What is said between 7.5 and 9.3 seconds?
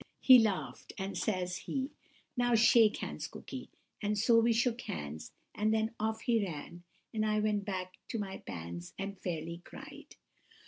back to my pans and